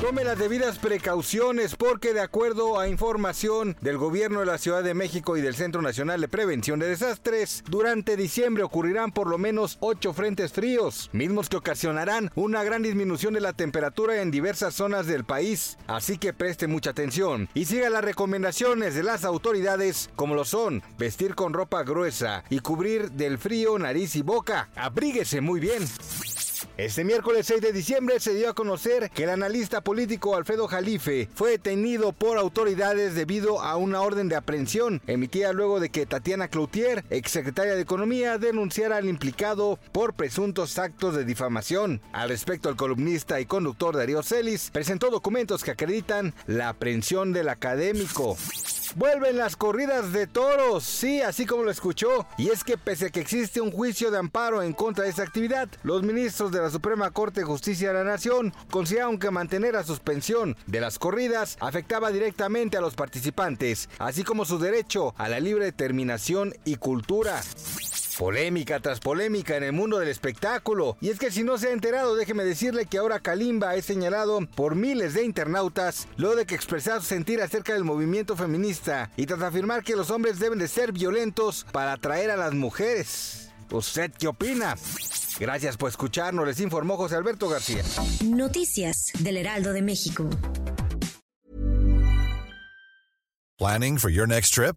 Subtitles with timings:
[0.00, 4.94] Tome las debidas precauciones porque de acuerdo a información del gobierno de la Ciudad de
[4.94, 9.76] México y del Centro Nacional de Prevención de Desastres, durante diciembre ocurrirán por lo menos
[9.80, 15.06] ocho frentes fríos, mismos que ocasionarán una gran disminución de la temperatura en diversas zonas
[15.06, 15.76] del país.
[15.86, 20.82] Así que preste mucha atención y siga las recomendaciones de las autoridades como lo son
[20.96, 24.70] vestir con ropa gruesa y cubrir del frío nariz y boca.
[24.76, 25.86] Abríguese muy bien.
[26.80, 31.28] Este miércoles 6 de diciembre se dio a conocer que el analista político Alfredo Jalife
[31.34, 36.48] fue detenido por autoridades debido a una orden de aprehensión emitida luego de que Tatiana
[36.48, 42.00] Cloutier, exsecretaria de Economía, denunciara al implicado por presuntos actos de difamación.
[42.14, 47.50] Al respecto, el columnista y conductor Darío Celis presentó documentos que acreditan la aprehensión del
[47.50, 48.38] académico.
[48.96, 52.26] Vuelven las corridas de toros, sí, así como lo escuchó.
[52.36, 55.22] Y es que pese a que existe un juicio de amparo en contra de esa
[55.22, 59.74] actividad, los ministros de la Suprema Corte de Justicia de la Nación consideraron que mantener
[59.74, 65.28] la suspensión de las corridas afectaba directamente a los participantes, así como su derecho a
[65.28, 67.40] la libre determinación y cultura.
[68.20, 70.98] Polémica tras polémica en el mundo del espectáculo.
[71.00, 74.40] Y es que si no se ha enterado, déjeme decirle que ahora Kalimba es señalado
[74.54, 79.24] por miles de internautas luego de que expresara su sentir acerca del movimiento feminista y
[79.24, 83.52] tras afirmar que los hombres deben de ser violentos para atraer a las mujeres.
[83.70, 84.76] ¿Usted qué opina?
[85.38, 87.82] Gracias por escucharnos, les informó José Alberto García.
[88.22, 90.28] Noticias del Heraldo de México.
[93.56, 94.76] Planning for your next trip?